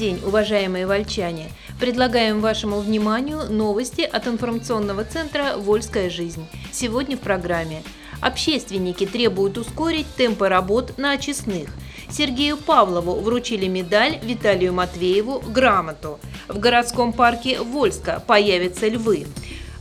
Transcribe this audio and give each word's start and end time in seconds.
День, 0.00 0.18
уважаемые 0.24 0.86
вольчане! 0.86 1.50
Предлагаем 1.78 2.40
вашему 2.40 2.80
вниманию 2.80 3.52
новости 3.52 4.00
от 4.00 4.26
информационного 4.28 5.04
центра 5.04 5.58
«Вольская 5.58 6.08
жизнь». 6.08 6.46
Сегодня 6.72 7.18
в 7.18 7.20
программе 7.20 7.82
Общественники 8.22 9.04
требуют 9.04 9.58
ускорить 9.58 10.06
темпы 10.16 10.48
работ 10.48 10.96
на 10.96 11.12
очистных. 11.12 11.68
Сергею 12.08 12.56
Павлову 12.56 13.20
вручили 13.20 13.66
медаль, 13.66 14.18
Виталию 14.22 14.72
Матвееву– 14.72 15.42
грамоту. 15.46 16.18
В 16.48 16.58
городском 16.58 17.12
парке 17.12 17.60
Вольска 17.60 18.24
появятся 18.26 18.88
львы. 18.88 19.26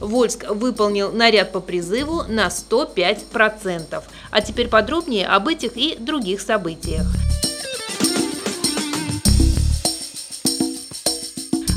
Вольск 0.01 0.49
выполнил 0.49 1.13
наряд 1.13 1.53
по 1.53 1.61
призыву 1.61 2.23
на 2.27 2.47
105%. 2.47 4.03
А 4.31 4.41
теперь 4.41 4.67
подробнее 4.67 5.27
об 5.27 5.47
этих 5.47 5.77
и 5.77 5.95
других 5.97 6.41
событиях. 6.41 7.07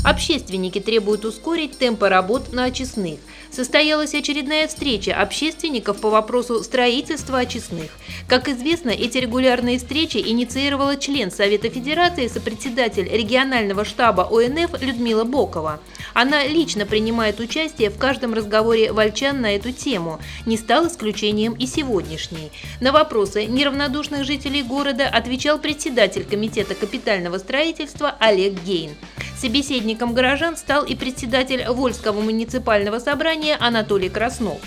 Общественники 0.03 0.79
требуют 0.79 1.23
ускорить 1.23 1.77
темпы 1.77 2.09
работ 2.09 2.51
на 2.51 2.65
очистных. 2.65 3.19
Состоялась 3.53 4.15
очередная 4.15 4.67
встреча 4.67 5.13
общественников 5.13 6.01
по 6.01 6.09
вопросу 6.09 6.63
строительства 6.63 7.37
очистных. 7.37 7.91
Как 8.27 8.49
известно, 8.49 8.89
эти 8.89 9.19
регулярные 9.19 9.77
встречи 9.77 10.17
инициировала 10.17 10.97
член 10.97 11.29
Совета 11.29 11.69
Федерации, 11.69 12.27
сопредседатель 12.27 13.07
регионального 13.07 13.85
штаба 13.85 14.27
ОНФ 14.31 14.81
Людмила 14.81 15.23
Бокова. 15.23 15.79
Она 16.15 16.47
лично 16.47 16.87
принимает 16.87 17.39
участие 17.39 17.91
в 17.91 17.99
каждом 17.99 18.33
разговоре 18.33 18.91
вольчан 18.91 19.39
на 19.39 19.55
эту 19.55 19.71
тему. 19.71 20.19
Не 20.47 20.57
стал 20.57 20.87
исключением 20.87 21.53
и 21.53 21.67
сегодняшний. 21.67 22.51
На 22.81 22.91
вопросы 22.91 23.45
неравнодушных 23.45 24.23
жителей 24.23 24.63
города 24.63 25.07
отвечал 25.07 25.59
председатель 25.59 26.23
Комитета 26.23 26.73
капитального 26.73 27.37
строительства 27.37 28.15
Олег 28.19 28.63
Гейн. 28.63 28.95
Собеседником 29.43 30.13
горожан 30.13 30.55
стал 30.55 30.85
и 30.85 30.95
председатель 30.95 31.65
Вольского 31.67 32.21
муниципального 32.21 32.99
собрания 32.99 33.42
Анатолий 33.51 34.09
Краснов. 34.09 34.59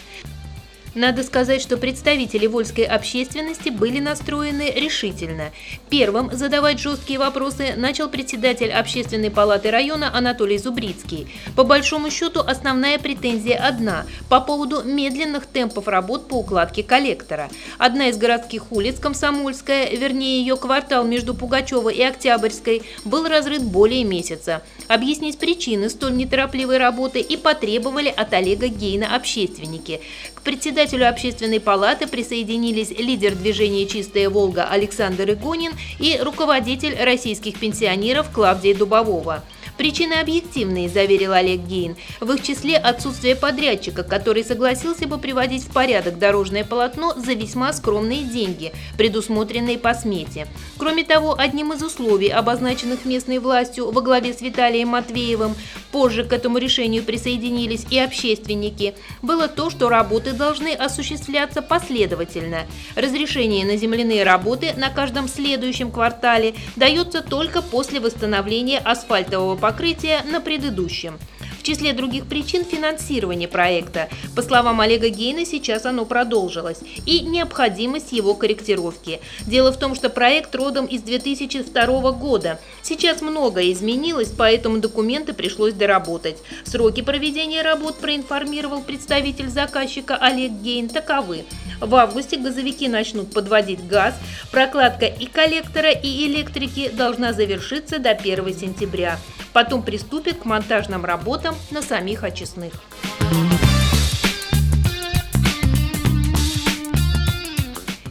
Надо 0.96 1.24
сказать, 1.24 1.60
что 1.60 1.76
представители 1.76 2.46
вольской 2.46 2.84
общественности 2.84 3.68
были 3.68 4.00
настроены 4.00 4.72
решительно. 4.74 5.52
Первым 5.90 6.34
задавать 6.34 6.78
жесткие 6.80 7.18
вопросы 7.18 7.74
начал 7.76 8.08
председатель 8.08 8.72
общественной 8.72 9.30
палаты 9.30 9.70
района 9.70 10.10
Анатолий 10.16 10.56
Зубрицкий. 10.56 11.28
По 11.54 11.64
большому 11.64 12.10
счету 12.10 12.40
основная 12.40 12.98
претензия 12.98 13.58
одна– 13.58 14.06
по 14.30 14.40
поводу 14.40 14.84
медленных 14.84 15.44
темпов 15.44 15.86
работ 15.86 16.28
по 16.28 16.36
укладке 16.36 16.82
коллектора. 16.82 17.50
Одна 17.76 18.08
из 18.08 18.16
городских 18.16 18.72
улиц, 18.72 18.98
Комсомольская, 18.98 19.90
вернее 19.90 20.40
ее 20.40 20.56
квартал 20.56 21.04
между 21.04 21.34
Пугачева 21.34 21.90
и 21.90 22.00
Октябрьской, 22.00 22.82
был 23.04 23.28
разрыт 23.28 23.62
более 23.62 24.02
месяца. 24.04 24.62
Объяснить 24.88 25.36
причины 25.38 25.90
столь 25.90 26.16
неторопливой 26.16 26.78
работы 26.78 27.20
и 27.20 27.36
потребовали 27.36 28.08
от 28.08 28.32
Олега 28.32 28.68
Гейна 28.68 29.14
общественники. 29.14 30.00
К 30.34 30.40
председателю 30.40 30.85
председателю 30.86 31.08
общественной 31.08 31.58
палаты 31.58 32.06
присоединились 32.06 32.90
лидер 32.90 33.34
движения 33.34 33.86
«Чистая 33.86 34.30
Волга» 34.30 34.68
Александр 34.70 35.32
Игонин 35.32 35.72
и 35.98 36.16
руководитель 36.22 36.96
российских 37.02 37.58
пенсионеров 37.58 38.30
Клавдия 38.30 38.72
Дубового. 38.72 39.42
Причины 39.76 40.14
объективные, 40.14 40.88
заверил 40.88 41.32
Олег 41.32 41.60
Гейн. 41.60 41.96
В 42.20 42.32
их 42.32 42.42
числе 42.42 42.76
отсутствие 42.76 43.36
подрядчика, 43.36 44.04
который 44.04 44.42
согласился 44.42 45.06
бы 45.06 45.18
приводить 45.18 45.64
в 45.64 45.72
порядок 45.72 46.18
дорожное 46.18 46.64
полотно 46.64 47.14
за 47.14 47.34
весьма 47.34 47.72
скромные 47.72 48.22
деньги, 48.22 48.72
предусмотренные 48.96 49.78
по 49.78 49.92
смете. 49.92 50.46
Кроме 50.78 51.04
того, 51.04 51.34
одним 51.38 51.74
из 51.74 51.82
условий, 51.82 52.28
обозначенных 52.28 53.04
местной 53.04 53.38
властью 53.38 53.90
во 53.90 54.00
главе 54.00 54.32
с 54.32 54.40
Виталием 54.40 54.88
Матвеевым, 54.88 55.54
позже 55.96 56.24
к 56.24 56.32
этому 56.34 56.58
решению 56.58 57.04
присоединились 57.04 57.86
и 57.88 57.98
общественники, 57.98 58.94
было 59.22 59.48
то, 59.48 59.70
что 59.70 59.88
работы 59.88 60.34
должны 60.34 60.74
осуществляться 60.74 61.62
последовательно. 61.62 62.66
Разрешение 62.96 63.64
на 63.64 63.78
земляные 63.78 64.22
работы 64.22 64.74
на 64.76 64.90
каждом 64.90 65.26
следующем 65.26 65.90
квартале 65.90 66.52
дается 66.76 67.22
только 67.22 67.62
после 67.62 67.98
восстановления 67.98 68.76
асфальтового 68.78 69.56
покрытия 69.56 70.22
на 70.30 70.42
предыдущем 70.42 71.18
числе 71.66 71.92
других 71.92 72.26
причин 72.26 72.64
финансирование 72.64 73.48
проекта. 73.48 74.08
По 74.36 74.42
словам 74.42 74.80
Олега 74.80 75.08
Гейна, 75.08 75.44
сейчас 75.44 75.84
оно 75.84 76.04
продолжилось. 76.04 76.78
И 77.04 77.20
необходимость 77.20 78.12
его 78.12 78.34
корректировки. 78.34 79.20
Дело 79.46 79.72
в 79.72 79.78
том, 79.78 79.94
что 79.94 80.08
проект 80.08 80.54
родом 80.54 80.86
из 80.86 81.02
2002 81.02 82.12
года. 82.12 82.60
Сейчас 82.82 83.20
многое 83.20 83.72
изменилось, 83.72 84.32
поэтому 84.36 84.78
документы 84.78 85.32
пришлось 85.32 85.74
доработать. 85.74 86.36
Сроки 86.64 87.02
проведения 87.02 87.62
работ 87.62 87.96
проинформировал 87.96 88.82
представитель 88.82 89.48
заказчика 89.48 90.16
Олег 90.16 90.52
Гейн 90.52 90.88
таковы. 90.88 91.44
В 91.80 91.94
августе 91.96 92.36
газовики 92.36 92.88
начнут 92.88 93.32
подводить 93.32 93.86
газ, 93.86 94.14
прокладка 94.50 95.06
и 95.06 95.26
коллектора, 95.26 95.90
и 95.90 96.26
электрики 96.26 96.88
должна 96.88 97.32
завершиться 97.32 97.98
до 97.98 98.10
1 98.10 98.54
сентября. 98.54 99.18
Потом 99.56 99.82
приступит 99.82 100.40
к 100.40 100.44
монтажным 100.44 101.06
работам 101.06 101.54
на 101.70 101.80
самих 101.80 102.24
очистных. 102.24 102.74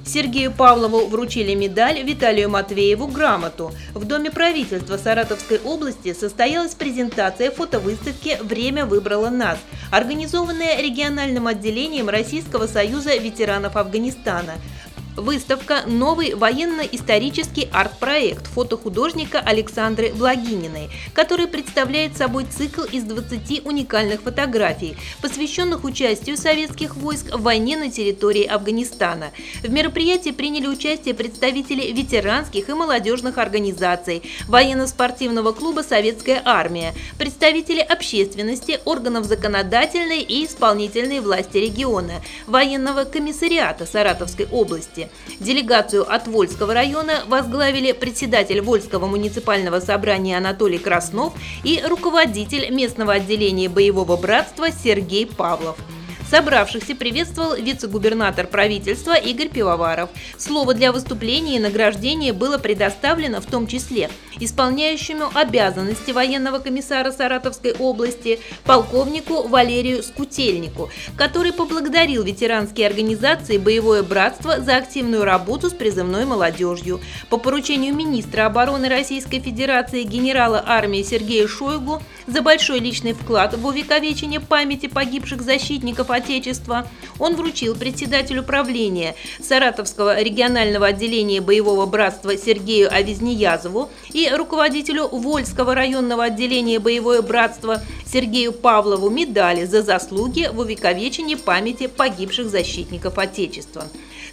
Сергею 0.03 0.51
Павлову 0.51 1.05
вручили 1.05 1.53
медаль, 1.53 2.01
Виталию 2.01 2.49
Матвееву– 2.49 3.05
грамоту. 3.09 3.71
В 3.93 4.05
Доме 4.05 4.31
правительства 4.31 4.97
Саратовской 4.97 5.59
области 5.59 6.15
состоялась 6.15 6.73
презентация 6.73 7.51
фотовыставки 7.51 8.39
«Время 8.41 8.87
выбрало 8.87 9.29
нас», 9.29 9.59
организованная 9.91 10.81
региональным 10.81 11.45
отделением 11.45 12.09
Российского 12.09 12.65
союза 12.65 13.15
ветеранов 13.17 13.75
Афганистана– 13.75 14.53
Выставка 15.15 15.83
«Новый 15.87 16.33
военно-исторический 16.33 17.69
арт-проект» 17.71 18.47
фотохудожника 18.47 19.39
Александры 19.39 20.11
Благининой, 20.13 20.89
который 21.13 21.47
представляет 21.47 22.17
собой 22.17 22.45
цикл 22.45 22.81
из 22.81 23.03
20 23.03 23.65
уникальных 23.65 24.23
фотографий, 24.23 24.97
посвященных 25.21 25.85
участию 25.85 26.35
советских 26.35 26.97
войск 26.97 27.33
в 27.33 27.41
войне 27.41 27.77
на 27.77 27.89
территории 27.89 28.43
Афганистана. 28.43 29.31
В 29.63 29.69
мероприятии 29.69 30.31
приняли 30.31 30.67
участие 30.67 31.13
представители 31.13 31.93
ветеранских 31.93 32.67
и 32.67 32.73
молодежных 32.73 33.37
организаций, 33.37 34.21
военно-спортивного 34.49 35.53
клуба 35.53 35.81
«Советская 35.81 36.41
армия», 36.43 36.93
представители 37.17 37.79
общественности, 37.79 38.81
органов 38.83 39.25
законодательной 39.25 40.19
и 40.19 40.45
исполнительной 40.45 41.21
власти 41.21 41.57
региона, 41.57 42.21
военного 42.47 43.05
комиссариата 43.05 43.85
Саратовской 43.85 44.47
области, 44.51 45.04
Делегацию 45.39 46.11
от 46.11 46.27
Вольского 46.27 46.73
района 46.73 47.23
возглавили 47.27 47.91
председатель 47.91 48.61
Вольского 48.61 49.07
муниципального 49.07 49.79
собрания 49.79 50.37
Анатолий 50.37 50.77
Краснов 50.77 51.33
и 51.63 51.81
руководитель 51.85 52.69
местного 52.73 53.13
отделения 53.13 53.69
боевого 53.69 54.17
братства 54.17 54.67
Сергей 54.71 55.25
Павлов. 55.25 55.77
Собравшихся 56.35 56.97
приветствовал 56.97 57.55
вице-губернатор 57.55 58.45
правительства 58.45 59.13
Игорь 59.13 59.47
Пивоваров. 59.47 60.09
Слово 60.37 60.73
для 60.73 60.91
выступления 60.91 61.55
и 61.55 61.59
награждения 61.59 62.33
было 62.33 62.57
предоставлено 62.57 63.39
в 63.39 63.45
том 63.45 63.67
числе 63.67 64.09
исполняющему 64.37 65.29
обязанности 65.33 66.11
военного 66.11 66.59
комиссара 66.59 67.13
Саратовской 67.13 67.71
области 67.71 68.41
полковнику 68.65 69.47
Валерию 69.47 70.03
Скутельнику, 70.03 70.89
который 71.15 71.53
поблагодарил 71.53 72.23
ветеранские 72.23 72.87
организации 72.87 73.57
«Боевое 73.57 74.03
братство» 74.03 74.59
за 74.59 74.75
активную 74.75 75.23
работу 75.23 75.69
с 75.69 75.73
призывной 75.73 76.25
молодежью. 76.25 76.99
По 77.29 77.37
поручению 77.37 77.95
министра 77.95 78.45
обороны 78.45 78.89
Российской 78.89 79.39
Федерации 79.39 80.03
генерала 80.03 80.61
армии 80.67 81.01
Сергея 81.01 81.47
Шойгу 81.47 82.01
за 82.27 82.41
большой 82.41 82.79
личный 82.79 83.13
вклад 83.13 83.55
в 83.55 83.65
увековечение 83.65 84.39
памяти 84.39 84.87
погибших 84.87 85.41
защитников 85.41 86.09
Отечества 86.09 86.87
он 87.19 87.35
вручил 87.35 87.75
председателю 87.75 88.43
правления 88.43 89.15
Саратовского 89.41 90.21
регионального 90.21 90.87
отделения 90.87 91.41
боевого 91.41 91.85
братства 91.85 92.37
Сергею 92.37 92.93
Авизниязову 92.93 93.89
и 94.11 94.29
руководителю 94.29 95.07
Вольского 95.07 95.75
районного 95.75 96.25
отделения 96.25 96.79
боевое 96.79 97.21
братство 97.21 97.81
Сергею 98.05 98.53
Павлову 98.53 99.09
медали 99.09 99.65
за 99.65 99.81
заслуги 99.81 100.49
в 100.51 100.59
увековечении 100.59 101.35
памяти 101.35 101.87
погибших 101.87 102.49
защитников 102.49 103.17
Отечества. 103.17 103.87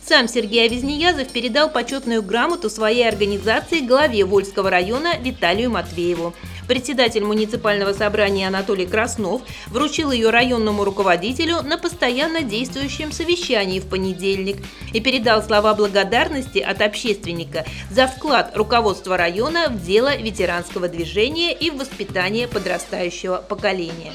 Сам 0.05 0.29
Сергей 0.29 0.67
Авизниязов 0.67 1.29
передал 1.29 1.71
почетную 1.71 2.23
грамоту 2.23 2.69
своей 2.69 3.09
организации 3.09 3.81
главе 3.81 4.25
Вольского 4.25 4.69
района 4.69 5.17
Виталию 5.19 5.71
Матвееву. 5.71 6.35
Председатель 6.69 7.25
муниципального 7.25 7.93
собрания 7.93 8.49
Анатолий 8.49 8.87
Краснов 8.87 9.43
вручил 9.69 10.11
ее 10.11 10.31
районному 10.31 10.85
руководителю 10.85 11.63
на 11.63 11.77
постоянно 11.77 12.43
действующем 12.43 13.13
совещании 13.13 13.81
в 13.81 13.89
понедельник 13.89 14.59
и 14.93 15.01
передал 15.01 15.43
слова 15.43 15.75
благодарности 15.75 16.59
от 16.59 16.81
общественника 16.81 17.65
за 17.91 18.07
вклад 18.07 18.57
руководства 18.57 19.17
района 19.17 19.69
в 19.69 19.85
дело 19.85 20.17
ветеранского 20.17 20.89
движения 20.89 21.53
и 21.53 21.71
в 21.71 21.79
воспитание 21.79 22.49
подрастающего 22.49 23.45
поколения. 23.49 24.13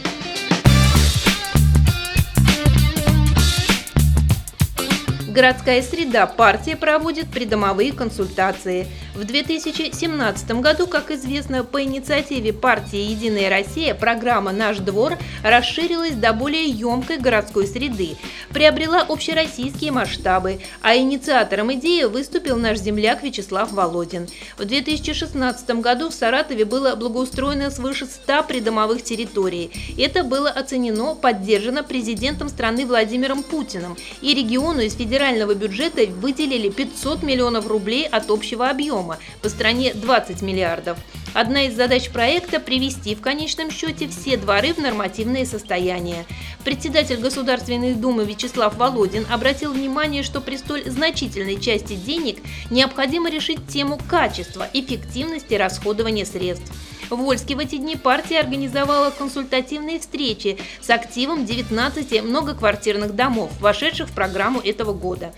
Городская 5.38 5.84
среда 5.84 6.26
партия 6.26 6.76
проводит 6.76 7.28
придомовые 7.28 7.94
консультации. 7.94 8.88
В 9.18 9.26
2017 9.26 10.52
году, 10.62 10.86
как 10.86 11.10
известно, 11.10 11.64
по 11.64 11.82
инициативе 11.84 12.54
партии 12.54 13.00
«Единая 13.00 13.50
Россия» 13.50 13.96
программа 13.96 14.52
«Наш 14.52 14.78
двор» 14.78 15.18
расширилась 15.42 16.14
до 16.14 16.34
более 16.34 16.66
емкой 16.66 17.18
городской 17.18 17.66
среды, 17.66 18.16
приобрела 18.54 19.02
общероссийские 19.02 19.92
масштабы, 19.92 20.60
а 20.84 20.96
инициатором 20.96 21.74
идеи 21.74 22.04
выступил 22.04 22.58
наш 22.58 22.78
земляк 22.78 23.24
Вячеслав 23.24 23.72
Володин. 23.72 24.28
В 24.56 24.66
2016 24.66 25.68
году 25.82 26.10
в 26.10 26.14
Саратове 26.14 26.66
было 26.66 26.96
благоустроено 26.96 27.72
свыше 27.72 28.06
100 28.06 28.44
придомовых 28.44 29.02
территорий. 29.02 29.72
Это 29.98 30.24
было 30.24 30.52
оценено, 30.52 31.16
поддержано 31.16 31.82
президентом 31.82 32.50
страны 32.50 32.86
Владимиром 32.86 33.42
Путиным, 33.42 33.98
и 34.22 34.36
региону 34.36 34.82
из 34.82 34.94
федерального 34.94 35.56
бюджета 35.56 36.06
выделили 36.06 36.70
500 36.70 37.24
миллионов 37.24 37.66
рублей 37.66 38.06
от 38.06 38.30
общего 38.30 38.70
объема, 38.70 39.07
по 39.42 39.50
стране 39.50 39.94
20 39.94 40.42
миллиардов. 40.42 40.98
Одна 41.34 41.64
из 41.64 41.76
задач 41.76 42.10
проекта– 42.10 42.60
привести 42.68 43.16
в 43.16 43.22
конечном 43.22 43.72
счете 43.72 44.08
все 44.08 44.38
дворы 44.38 44.74
в 44.74 44.80
нормативное 44.80 45.46
состояние. 45.46 46.26
Председатель 46.64 47.18
Государственной 47.18 47.94
Думы 47.94 48.26
Вячеслав 48.26 48.76
Володин 48.76 49.26
обратил 49.30 49.72
внимание, 49.72 50.24
что 50.24 50.42
при 50.42 50.58
столь 50.58 50.90
значительной 50.90 51.60
части 51.62 51.94
денег 51.94 52.40
необходимо 52.70 53.30
решить 53.30 53.68
тему 53.68 54.00
качества, 54.10 54.68
эффективности 54.74 55.54
расходования 55.54 56.26
средств. 56.26 56.72
В 57.10 57.16
Вольске 57.16 57.56
в 57.56 57.60
эти 57.60 57.78
дни 57.78 57.96
партия 57.96 58.40
организовала 58.40 59.12
консультативные 59.12 60.00
встречи 60.00 60.58
с 60.82 60.90
активом 60.90 61.46
19 61.46 62.22
многоквартирных 62.24 63.16
домов, 63.16 63.50
вошедших 63.62 64.10
в 64.10 64.14
программу 64.14 64.60
этого 64.60 64.92
года. 64.92 65.32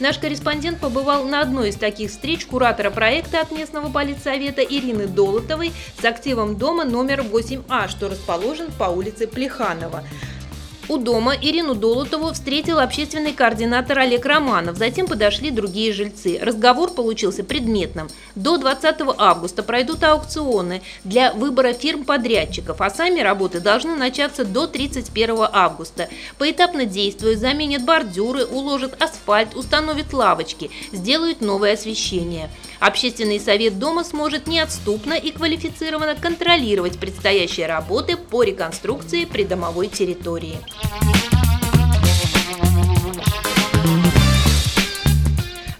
Наш 0.00 0.18
корреспондент 0.18 0.80
побывал 0.80 1.24
на 1.24 1.40
одной 1.40 1.70
из 1.70 1.76
таких 1.76 2.10
встреч 2.10 2.44
куратора 2.44 2.90
проекта 2.90 3.40
от 3.40 3.52
местного 3.52 3.90
политсовета 3.90 4.60
Ирины 4.60 5.06
Долотовой 5.06 5.72
с 6.00 6.04
активом 6.04 6.56
дома 6.56 6.84
номер 6.84 7.20
8А, 7.20 7.88
что 7.88 8.08
расположен 8.10 8.70
по 8.72 8.84
улице 8.84 9.26
Плеханова. 9.26 10.04
У 10.86 10.98
дома 10.98 11.34
Ирину 11.34 11.74
Долотову 11.74 12.32
встретил 12.34 12.78
общественный 12.78 13.32
координатор 13.32 14.00
Олег 14.00 14.26
Романов. 14.26 14.76
Затем 14.76 15.06
подошли 15.06 15.50
другие 15.50 15.94
жильцы. 15.94 16.38
Разговор 16.42 16.90
получился 16.90 17.42
предметным. 17.42 18.08
До 18.34 18.58
20 18.58 18.96
августа 19.16 19.62
пройдут 19.62 20.04
аукционы 20.04 20.82
для 21.02 21.32
выбора 21.32 21.72
фирм-подрядчиков, 21.72 22.82
а 22.82 22.90
сами 22.90 23.20
работы 23.20 23.60
должны 23.60 23.96
начаться 23.96 24.44
до 24.44 24.66
31 24.66 25.46
августа. 25.52 26.08
Поэтапно 26.36 26.84
действуют, 26.84 27.38
заменят 27.38 27.82
бордюры, 27.84 28.44
уложат 28.44 29.02
асфальт, 29.02 29.54
установят 29.54 30.12
лавочки, 30.12 30.70
сделают 30.92 31.40
новое 31.40 31.74
освещение. 31.74 32.50
Общественный 32.80 33.40
совет 33.40 33.78
дома 33.78 34.04
сможет 34.04 34.46
неотступно 34.46 35.14
и 35.14 35.30
квалифицированно 35.30 36.14
контролировать 36.14 36.98
предстоящие 36.98 37.66
работы 37.66 38.16
по 38.16 38.42
реконструкции 38.42 39.24
придомовой 39.24 39.88
территории. 39.88 40.58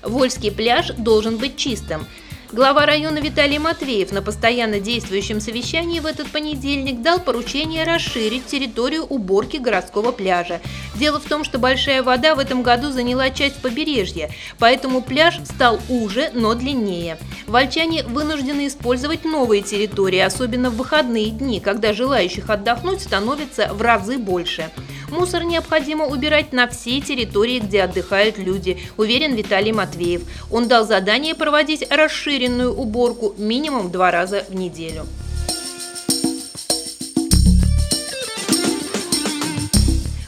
Вольский 0.03 0.53
пляж 0.53 0.93
должен 0.97 1.39
быть 1.39 1.57
чистым. 1.57 2.07
Глава 2.55 2.87
района 2.87 3.19
Виталий 3.19 3.59
Матвеев 3.59 4.13
на 4.13 4.23
постоянно 4.23 4.79
действующем 4.79 5.41
совещании 5.41 5.99
в 5.99 6.07
этот 6.07 6.31
понедельник 6.31 7.03
дал 7.03 7.19
поручение 7.19 7.83
расширить 7.83 8.47
территорию 8.47 9.03
уборки 9.03 9.57
городского 9.57 10.13
пляжа. 10.13 10.61
Дело 10.95 11.19
в 11.19 11.25
том, 11.25 11.43
что 11.43 11.59
большая 11.59 12.05
вода 12.05 12.37
в 12.37 12.39
этом 12.39 12.63
году 12.63 12.93
заняла 12.93 13.31
часть 13.31 13.61
побережья, 13.61 14.31
поэтому 14.61 15.03
пляж 15.03 15.41
стал 15.45 15.81
уже, 15.89 16.31
но 16.33 16.55
длиннее. 16.55 17.19
Вольчане 17.49 18.05
вынуждены 18.05 18.69
использовать 18.69 19.25
новые 19.25 19.63
территории, 19.63 20.21
особенно 20.21 20.71
в 20.71 20.77
выходные 20.77 21.31
дни, 21.31 21.59
когда 21.59 21.93
желающих 21.93 22.51
отдохнуть 22.51 23.03
становится 23.03 23.75
в 23.75 23.83
разы 23.83 24.17
больше. 24.17 24.71
Мусор 25.11 25.45
необходимо 25.45 26.07
убирать 26.07 26.53
на 26.53 26.69
всей 26.69 27.01
территории, 27.01 27.59
где 27.59 27.83
отдыхают 27.83 28.39
люди, 28.39 28.79
уверен 28.97 29.35
Виталий 29.35 29.73
Матвеев. 29.73 30.23
Он 30.51 30.69
дал 30.69 30.87
задание 30.87 31.35
проводить 31.35 31.87
расширенную 31.91 32.73
уборку 32.75 33.35
минимум 33.39 33.91
два 33.91 34.11
раза 34.11 34.45
в 34.49 34.55
неделю. 34.55 35.07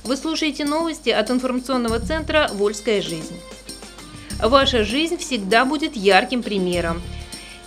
Вы 0.05 0.17
слушаете 0.17 0.65
новости 0.65 1.11
от 1.11 1.31
информационного 1.31 1.99
центра 1.99 2.49
«Вольская 2.53 3.03
жизнь». 3.03 3.35
Ваша 4.41 4.85
жизнь 4.85 5.17
всегда 5.17 5.65
будет 5.65 5.97
ярким 5.97 6.43
примером. 6.43 7.03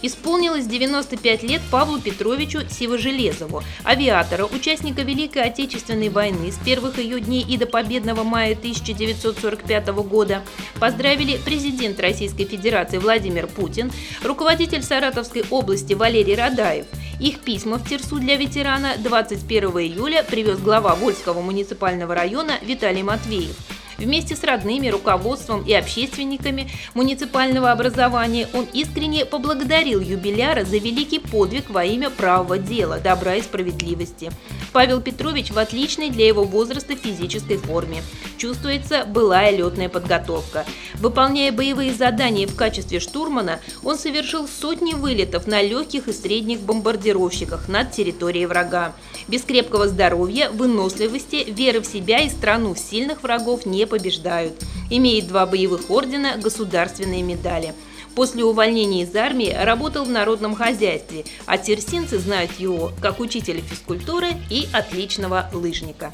Исполнилось 0.01 0.65
95 0.65 1.43
лет 1.43 1.61
Павлу 1.69 1.99
Петровичу 1.99 2.61
Сивожелезову, 2.69 3.63
авиатора, 3.83 4.45
участника 4.45 5.01
Великой 5.01 5.43
Отечественной 5.43 6.09
войны 6.09 6.51
с 6.51 6.57
первых 6.57 6.99
ее 6.99 7.19
дней 7.19 7.43
и 7.43 7.57
до 7.57 7.65
победного 7.65 8.23
мая 8.23 8.53
1945 8.53 9.87
года. 9.87 10.41
Поздравили 10.79 11.39
президент 11.43 11.99
Российской 11.99 12.45
Федерации 12.45 12.97
Владимир 12.97 13.47
Путин, 13.47 13.91
руководитель 14.23 14.83
Саратовской 14.83 15.43
области 15.49 15.93
Валерий 15.93 16.35
Радаев. 16.35 16.85
Их 17.19 17.39
письма 17.39 17.77
в 17.77 17.87
Терсу 17.87 18.19
для 18.19 18.37
ветерана 18.37 18.93
21 18.97 19.69
июля 19.79 20.23
привез 20.23 20.59
глава 20.59 20.95
Вольского 20.95 21.41
муниципального 21.41 22.15
района 22.15 22.53
Виталий 22.61 23.03
Матвеев. 23.03 23.57
Вместе 23.99 24.35
с 24.35 24.43
родными, 24.45 24.87
руководством 24.87 25.63
и 25.63 25.73
общественниками 25.73 26.71
муниципального 26.93 27.71
образования 27.71 28.47
он 28.53 28.65
искренне 28.71 29.25
поблагодарил 29.25 29.99
юбиляра 29.99 30.63
за 30.63 30.77
великий 30.77 31.19
подвиг 31.19 31.69
во 31.69 31.83
имя 31.83 32.09
правого 32.09 32.57
дела, 32.57 32.99
добра 32.99 33.35
и 33.35 33.41
справедливости. 33.41 34.31
Павел 34.71 35.01
Петрович 35.01 35.51
в 35.51 35.57
отличной 35.57 36.09
для 36.09 36.27
его 36.27 36.43
возраста 36.43 36.95
физической 36.95 37.57
форме. 37.57 38.01
Чувствуется 38.37 39.03
былая 39.05 39.51
летная 39.51 39.89
подготовка. 39.89 40.65
Выполняя 40.95 41.51
боевые 41.51 41.93
задания 41.93 42.47
в 42.47 42.55
качестве 42.55 42.99
штурмана, 42.99 43.59
он 43.83 43.97
совершил 43.97 44.47
сотни 44.47 44.93
вылетов 44.93 45.47
на 45.47 45.61
легких 45.61 46.07
и 46.07 46.13
средних 46.13 46.61
бомбардировщиках 46.61 47.67
над 47.67 47.91
территорией 47.91 48.45
врага. 48.45 48.93
Без 49.27 49.41
крепкого 49.41 49.87
здоровья, 49.87 50.49
выносливости, 50.51 51.45
веры 51.49 51.81
в 51.81 51.85
себя 51.85 52.21
и 52.21 52.29
страну 52.29 52.75
сильных 52.75 53.23
врагов 53.23 53.65
не 53.65 53.85
побеждают. 53.89 54.53
Имеет 54.89 55.27
два 55.27 55.45
боевых 55.45 55.89
ордена, 55.89 56.37
государственные 56.37 57.23
медали. 57.23 57.73
После 58.15 58.43
увольнения 58.43 59.03
из 59.03 59.15
армии 59.15 59.49
работал 59.49 60.03
в 60.03 60.09
народном 60.09 60.55
хозяйстве, 60.55 61.25
а 61.45 61.57
терсинцы 61.57 62.17
знают 62.19 62.51
его 62.59 62.91
как 63.01 63.19
учителя 63.19 63.61
физкультуры 63.61 64.29
и 64.49 64.67
отличного 64.73 65.49
лыжника. 65.53 66.11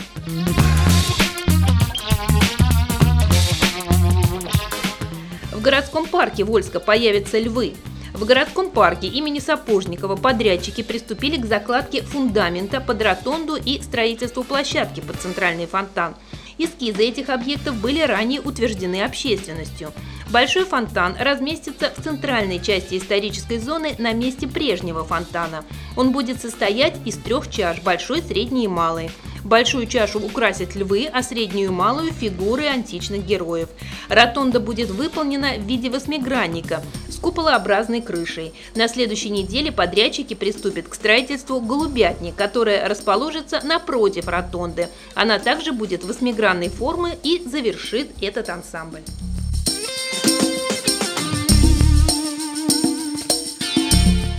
В 5.52 5.62
городском 5.62 6.06
парке 6.06 6.44
Вольска 6.44 6.80
появятся 6.80 7.40
львы. 7.40 7.74
В 8.14 8.24
городском 8.24 8.70
парке 8.70 9.08
имени 9.08 9.40
Сапожникова 9.40 10.16
подрядчики 10.16 10.84
приступили 10.84 11.36
к 11.36 11.46
закладке 11.46 12.02
фундамента 12.02 12.80
под 12.80 13.02
ротонду 13.02 13.56
и 13.56 13.82
строительству 13.82 14.44
площадки 14.44 15.02
под 15.02 15.18
центральный 15.18 15.66
фонтан. 15.66 16.16
Эскизы 16.58 17.04
этих 17.04 17.30
объектов 17.30 17.76
были 17.76 18.02
ранее 18.02 18.42
утверждены 18.42 19.04
общественностью. 19.04 19.92
Большой 20.30 20.66
фонтан 20.66 21.16
разместится 21.20 21.92
в 21.96 22.04
центральной 22.04 22.60
части 22.60 22.98
исторической 22.98 23.60
зоны 23.60 23.96
на 24.00 24.14
месте 24.14 24.48
прежнего 24.48 25.04
фонтана. 25.04 25.64
Он 25.96 26.12
будет 26.12 26.42
состоять 26.42 26.96
из 27.06 27.18
трех 27.18 27.50
чаш– 27.50 27.82
большой, 27.84 28.22
средней 28.22 28.66
и 28.66 28.70
малой. 28.70 29.12
Большую 29.46 29.86
чашу 29.86 30.20
украсят 30.26 30.76
львы, 30.76 31.08
а 31.14 31.22
среднюю 31.22 31.68
и 31.68 31.72
малую– 31.72 32.12
фигуры 32.20 32.66
античных 32.66 33.24
героев. 33.24 33.70
Ротонда 34.10 34.60
будет 34.60 34.90
выполнена 34.90 35.54
в 35.60 35.62
виде 35.62 35.92
восьмигранника 35.92 36.82
с 37.08 37.18
куполообразной 37.18 38.02
крышей. 38.02 38.56
На 38.74 38.88
следующей 38.88 39.30
неделе 39.30 39.72
подрядчики 39.72 40.34
приступят 40.34 40.88
к 40.88 40.96
строительству 40.96 41.62
голубятни, 41.62 42.34
которая 42.36 42.90
расположится 42.90 43.62
напротив 43.64 44.28
ротонды. 44.28 44.90
Она 45.14 45.38
также 45.38 45.74
будет 45.74 46.04
восьмигранной 46.04 46.70
формы 46.70 47.16
и 47.22 47.44
завершит 47.46 48.10
этот 48.24 48.50
ансамбль. 48.50 49.04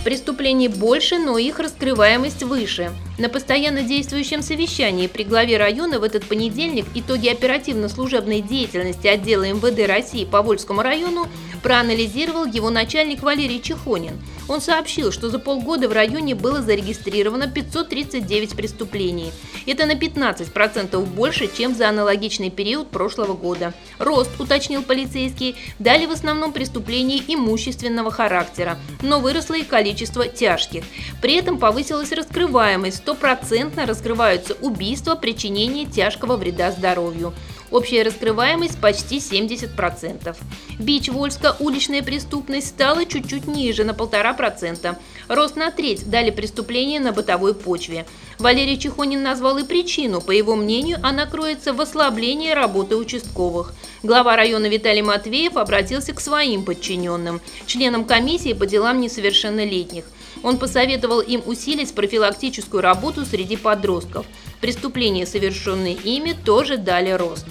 Преступлений 0.07 0.69
больше, 0.69 1.17
но 1.17 1.37
их 1.37 1.59
раскрываемость 1.59 2.41
выше. 2.41 2.93
На 3.17 3.27
постоянно 3.27 3.81
действующем 3.81 4.41
совещании 4.41 5.07
при 5.07 5.23
главе 5.23 5.57
района 5.57 5.99
в 5.99 6.03
этот 6.03 6.23
понедельник 6.23 6.85
итоги 6.95 7.27
оперативно-служебной 7.27 8.39
деятельности 8.39 9.05
отдела 9.07 9.51
МВД 9.51 9.85
России 9.85 10.23
по 10.23 10.41
Вольскому 10.41 10.81
району 10.81 11.27
проанализировал 11.67 12.45
его 12.45 12.69
начальник 12.69 13.23
Валерий 13.23 13.61
Чехонин. 13.61 14.17
Он 14.47 14.61
сообщил, 14.61 15.11
что 15.11 15.29
за 15.29 15.37
полгода 15.37 15.89
в 15.89 15.91
районе 15.91 16.33
было 16.33 16.61
зарегистрировано 16.61 17.47
539 17.47 18.55
преступлений. 18.55 19.33
Это 19.65 19.85
на 19.85 19.91
15% 19.91 20.97
больше, 21.07 21.49
чем 21.53 21.75
за 21.75 21.89
аналогичный 21.89 22.51
период 22.51 22.89
прошлого 22.89 23.33
года. 23.33 23.73
Рост, 23.99 24.39
уточнил 24.39 24.81
полицейский, 24.81 25.57
дали 25.77 26.05
в 26.05 26.11
основном 26.11 26.53
преступлений 26.53 27.21
имущественного 27.27 28.11
характера, 28.11 28.79
но 29.01 29.19
выросло 29.19 29.55
и 29.55 29.63
количество 29.63 30.25
тяжких. 30.25 30.85
При 31.21 31.35
этом 31.35 31.57
повысилась 31.57 32.13
раскрываемость, 32.13 32.99
стопроцентно 32.99 33.85
раскрываются 33.85 34.53
убийства, 34.61 35.15
причинение 35.15 35.85
тяжкого 35.85 36.37
вреда 36.37 36.71
здоровью. 36.71 37.33
Общая 37.69 38.03
раскрываемость 38.03 38.79
почти 38.79 39.17
70%. 39.17 40.35
Бич 40.79 41.09
Вольска 41.09 41.55
уличная 41.59 42.01
преступность 42.01 42.67
стала 42.67 43.05
чуть-чуть 43.05 43.45
ниже, 43.47 43.83
на 43.83 43.91
1,5%. 43.91 44.95
Рост 45.27 45.55
на 45.57 45.71
треть 45.71 46.09
дали 46.09 46.31
преступления 46.31 47.01
на 47.01 47.11
бытовой 47.11 47.53
почве. 47.53 48.05
Валерий 48.39 48.77
Чехонин 48.77 49.21
назвал 49.21 49.57
и 49.57 49.63
причину. 49.65 50.21
По 50.21 50.31
его 50.31 50.55
мнению, 50.55 50.99
она 51.03 51.25
кроется 51.25 51.73
в 51.73 51.81
ослаблении 51.81 52.51
работы 52.51 52.95
участковых. 52.95 53.73
Глава 54.01 54.37
района 54.37 54.67
Виталий 54.67 55.01
Матвеев 55.01 55.57
обратился 55.57 56.13
к 56.13 56.21
своим 56.21 56.63
подчиненным, 56.63 57.41
членам 57.65 58.05
комиссии 58.05 58.53
по 58.53 58.65
делам 58.65 59.01
несовершеннолетних. 59.01 60.05
Он 60.43 60.57
посоветовал 60.57 61.21
им 61.21 61.41
усилить 61.45 61.93
профилактическую 61.93 62.81
работу 62.81 63.25
среди 63.25 63.57
подростков. 63.57 64.25
Преступления, 64.61 65.25
совершенные 65.25 65.93
ими, 65.93 66.33
тоже 66.33 66.77
дали 66.77 67.11
рост. 67.11 67.45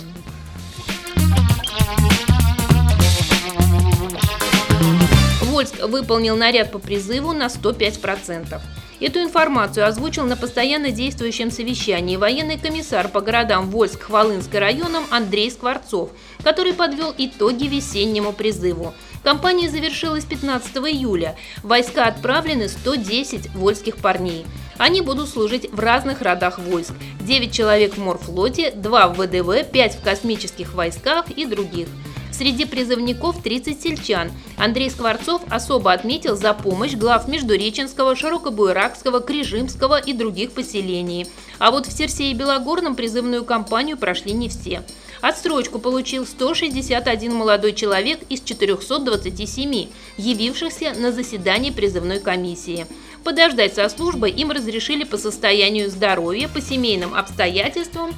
Вольск 5.43 5.83
выполнил 5.85 6.37
наряд 6.37 6.71
по 6.71 6.79
призыву 6.79 7.33
на 7.33 7.47
105%. 7.47 8.61
Эту 8.99 9.21
информацию 9.21 9.87
озвучил 9.87 10.25
на 10.25 10.37
постоянно 10.37 10.91
действующем 10.91 11.51
совещании 11.51 12.17
военный 12.17 12.59
комиссар 12.59 13.09
по 13.09 13.21
городам 13.21 13.71
Вольск, 13.71 14.05
Хвалынск 14.05 14.55
и 14.55 14.59
районам 14.59 15.05
Андрей 15.11 15.51
Скворцов, 15.51 16.11
который 16.43 16.73
подвел 16.73 17.15
итоги 17.17 17.65
весеннему 17.67 18.33
призыву. 18.33 18.95
Кампания 19.27 19.69
завершилась 19.69 20.25
15 20.25 20.77
июля. 20.77 21.35
Войска 21.65 22.05
отправлены 22.05 22.69
110 22.69 23.51
вольских 23.57 23.97
парней. 23.97 24.47
Они 24.79 25.01
будут 25.01 25.29
служить 25.29 25.69
в 25.73 25.81
разных 25.81 26.23
родах 26.23 26.61
войск. 26.61 26.93
9 27.23 27.53
человек 27.53 27.95
в 27.95 27.99
морфлоте, 27.99 28.71
2 28.71 29.09
в 29.09 29.19
ВДВ, 29.19 29.69
5 29.69 29.95
в 29.97 30.03
космических 30.05 30.75
войсках 30.75 31.29
и 31.33 31.45
других. 31.45 31.89
Среди 32.37 32.67
призывников 32.67 33.43
30 33.43 33.83
сельчан. 33.83 34.31
Андрей 34.59 34.91
Скворцов 34.91 35.41
особо 35.49 35.93
отметил 35.93 36.37
за 36.37 36.53
помощь 36.53 36.93
глав 36.93 37.29
Междуреченского, 37.29 38.15
Широкобуйракского, 38.15 39.21
Крижимского 39.21 39.99
и 39.99 40.13
других 40.13 40.53
поселений. 40.53 41.27
А 41.59 41.71
вот 41.71 41.87
в 41.87 41.93
Серсее 41.97 42.33
и 42.33 42.35
Белогорном 42.35 42.95
призывную 42.95 43.43
кампанию 43.43 43.97
прошли 43.97 44.33
не 44.33 44.51
все. 44.51 44.83
Отсрочку 45.23 45.79
получил 45.79 46.27
161 46.27 47.35
молодой 47.35 47.73
человек 47.73 48.21
из 48.29 48.43
427, 48.43 49.89
явившихся 50.19 50.93
на 50.93 51.13
заседание 51.13 51.73
призывной 51.73 52.21
комиссии. 52.21 52.87
Подождать 53.25 53.75
со 53.75 53.89
службой 53.89 54.31
им 54.31 54.51
разрешили 54.51 55.05
по 55.05 55.17
состоянию 55.17 55.89
здоровья, 55.89 56.49
по 56.49 56.61
семейным 56.61 57.15
обстоятельствам 57.15 58.15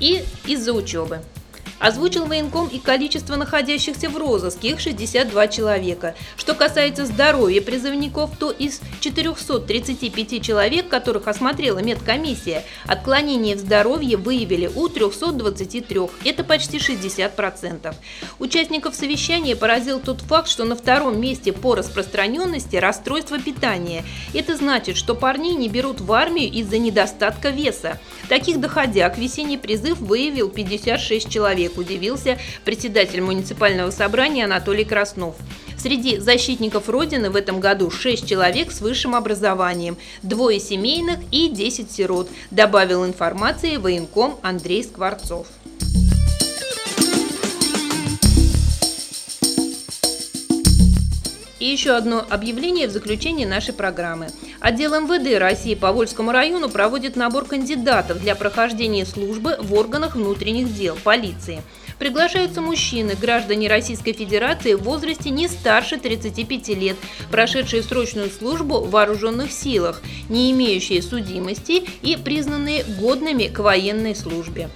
и 0.00 0.22
из-за 0.46 0.72
учебы. 0.72 1.20
Озвучил 1.78 2.24
военком 2.24 2.68
и 2.68 2.78
количество 2.78 3.36
находящихся 3.36 4.08
в 4.08 4.16
розыске, 4.16 4.68
их 4.70 4.80
62 4.80 5.48
человека. 5.48 6.14
Что 6.36 6.54
касается 6.54 7.04
здоровья 7.04 7.60
призывников, 7.60 8.30
то 8.38 8.50
из 8.50 8.80
435 9.00 10.42
человек, 10.42 10.88
которых 10.88 11.28
осмотрела 11.28 11.80
медкомиссия, 11.80 12.64
отклонение 12.86 13.56
в 13.56 13.60
здоровье 13.60 14.16
выявили 14.16 14.70
у 14.74 14.88
323, 14.88 16.00
это 16.24 16.44
почти 16.44 16.78
60%. 16.78 17.94
Участников 18.38 18.94
совещания 18.94 19.54
поразил 19.54 20.00
тот 20.00 20.22
факт, 20.22 20.48
что 20.48 20.64
на 20.64 20.76
втором 20.76 21.20
месте 21.20 21.52
по 21.52 21.74
распространенности 21.74 22.76
расстройство 22.76 23.38
питания. 23.38 24.02
Это 24.32 24.56
значит, 24.56 24.96
что 24.96 25.14
парней 25.14 25.54
не 25.54 25.68
берут 25.68 26.00
в 26.00 26.10
армию 26.12 26.50
из-за 26.50 26.78
недостатка 26.78 27.50
веса. 27.50 27.98
Таких 28.28 28.60
доходяг 28.60 29.18
весенний 29.18 29.58
призыв 29.58 29.98
выявил 29.98 30.48
56 30.48 31.28
человек 31.28 31.65
человек, 31.66 31.78
удивился 31.78 32.38
председатель 32.64 33.20
муниципального 33.20 33.90
собрания 33.90 34.44
Анатолий 34.44 34.84
Краснов. 34.84 35.36
Среди 35.78 36.18
защитников 36.18 36.88
Родины 36.88 37.30
в 37.30 37.36
этом 37.36 37.60
году 37.60 37.90
6 37.90 38.26
человек 38.26 38.72
с 38.72 38.80
высшим 38.80 39.14
образованием, 39.14 39.96
двое 40.22 40.58
семейных 40.58 41.18
и 41.30 41.48
10 41.48 41.90
сирот, 41.90 42.28
добавил 42.50 43.04
информации 43.04 43.76
военком 43.76 44.36
Андрей 44.42 44.82
Скворцов. 44.82 45.46
И 51.66 51.68
еще 51.68 51.96
одно 51.96 52.24
объявление 52.30 52.86
в 52.86 52.92
заключении 52.92 53.44
нашей 53.44 53.74
программы. 53.74 54.28
Отдел 54.60 55.00
МВД 55.00 55.36
России 55.36 55.74
по 55.74 55.90
Вольскому 55.90 56.30
району 56.30 56.68
проводит 56.68 57.16
набор 57.16 57.44
кандидатов 57.44 58.20
для 58.20 58.36
прохождения 58.36 59.04
службы 59.04 59.56
в 59.58 59.74
органах 59.74 60.14
внутренних 60.14 60.72
дел, 60.72 60.96
полиции. 61.02 61.62
Приглашаются 61.98 62.60
мужчины, 62.60 63.16
граждане 63.20 63.66
Российской 63.66 64.12
Федерации 64.12 64.74
в 64.74 64.84
возрасте 64.84 65.30
не 65.30 65.48
старше 65.48 65.96
35 65.96 66.68
лет, 66.68 66.96
прошедшие 67.32 67.82
срочную 67.82 68.30
службу 68.30 68.78
в 68.78 68.90
вооруженных 68.90 69.50
силах, 69.50 70.02
не 70.28 70.52
имеющие 70.52 71.02
судимости 71.02 71.82
и 72.00 72.16
признанные 72.16 72.84
годными 72.84 73.48
к 73.48 73.58
военной 73.58 74.14
службе. 74.14 74.70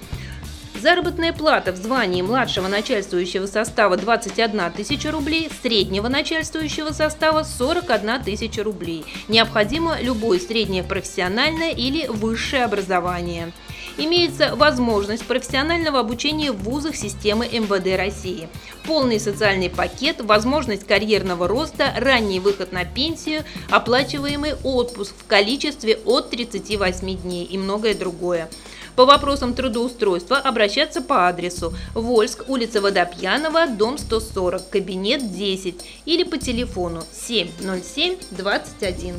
Заработная 0.80 1.34
плата 1.34 1.72
в 1.72 1.76
звании 1.76 2.22
младшего 2.22 2.66
начальствующего 2.66 3.44
состава 3.44 3.98
21 3.98 4.72
тысяча 4.72 5.10
рублей, 5.10 5.50
среднего 5.62 6.08
начальствующего 6.08 6.92
состава 6.92 7.42
41 7.42 8.22
тысяча 8.22 8.64
рублей. 8.64 9.04
Необходимо 9.28 10.00
любое 10.00 10.38
среднее 10.38 10.82
профессиональное 10.82 11.72
или 11.72 12.06
высшее 12.06 12.64
образование. 12.64 13.52
Имеется 13.98 14.56
возможность 14.56 15.26
профессионального 15.26 16.00
обучения 16.00 16.50
в 16.50 16.62
вузах 16.62 16.96
системы 16.96 17.46
МВД 17.46 17.98
России. 17.98 18.48
Полный 18.84 19.20
социальный 19.20 19.68
пакет, 19.68 20.22
возможность 20.22 20.86
карьерного 20.86 21.46
роста, 21.46 21.92
ранний 21.98 22.40
выход 22.40 22.72
на 22.72 22.86
пенсию, 22.86 23.44
оплачиваемый 23.68 24.54
отпуск 24.64 25.14
в 25.18 25.26
количестве 25.26 25.98
от 26.06 26.30
38 26.30 27.18
дней 27.18 27.44
и 27.44 27.58
многое 27.58 27.94
другое. 27.94 28.48
По 28.96 29.06
вопросам 29.06 29.54
трудоустройства 29.54 30.38
обращаться 30.38 31.00
по 31.00 31.28
адресу 31.28 31.72
Вольск, 31.94 32.44
улица 32.48 32.80
Водопьянова, 32.80 33.66
дом 33.66 33.98
140, 33.98 34.68
кабинет 34.68 35.32
10 35.32 35.74
или 36.04 36.24
по 36.24 36.38
телефону 36.38 37.02
707 37.12 38.16
21. 38.32 39.14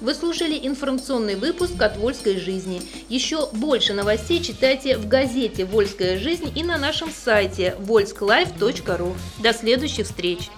Вы 0.00 0.14
слушали 0.14 0.58
информационный 0.62 1.36
выпуск 1.36 1.80
от 1.80 1.96
«Вольской 1.96 2.38
жизни». 2.38 2.82
Еще 3.08 3.48
больше 3.52 3.94
новостей 3.94 4.42
читайте 4.42 4.98
в 4.98 5.08
газете 5.08 5.64
«Вольская 5.64 6.18
жизнь» 6.18 6.52
и 6.54 6.62
на 6.62 6.76
нашем 6.76 7.10
сайте 7.10 7.76
volsklife.ru. 7.80 9.14
До 9.38 9.52
следующих 9.54 10.06
встреч! 10.06 10.50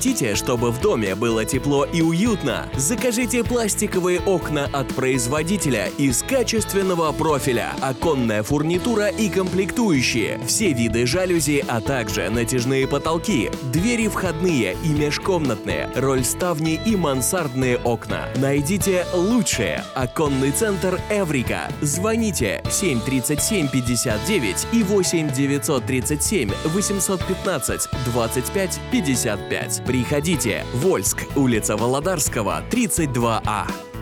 Хотите, 0.00 0.34
чтобы 0.34 0.70
в 0.70 0.80
доме 0.80 1.14
было 1.14 1.44
тепло 1.44 1.84
и 1.84 2.00
уютно? 2.00 2.70
Закажите 2.74 3.44
пластиковые 3.44 4.20
окна 4.20 4.64
от 4.72 4.88
производителя 4.94 5.90
из 5.98 6.22
качественного 6.22 7.12
профиля, 7.12 7.74
оконная 7.82 8.42
фурнитура 8.42 9.08
и 9.08 9.28
комплектующие, 9.28 10.40
все 10.46 10.72
виды 10.72 11.06
жалюзи, 11.06 11.62
а 11.68 11.82
также 11.82 12.30
натяжные 12.30 12.88
потолки, 12.88 13.50
двери 13.74 14.08
входные 14.08 14.74
и 14.82 14.88
межкомнатные, 14.88 15.90
роль 15.94 16.24
ставни 16.24 16.80
и 16.86 16.96
мансардные 16.96 17.76
окна. 17.76 18.26
Найдите 18.36 19.04
лучшее. 19.12 19.84
Оконный 19.94 20.52
центр 20.52 20.98
Эврика. 21.10 21.70
Звоните 21.82 22.62
737 22.70 23.68
59 23.68 24.66
и 24.72 24.82
8 24.82 25.30
937 25.30 26.50
815 26.64 27.88
25 28.06 28.80
55. 28.90 29.89
Приходите. 29.90 30.64
Вольск, 30.72 31.26
улица 31.34 31.76
Володарского, 31.76 32.62
32А. 32.70 33.89